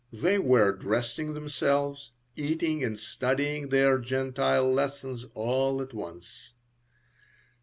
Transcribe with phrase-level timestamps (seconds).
[0.11, 6.53] They were dressing themselves, eating and studying their Gentile lessons all at once.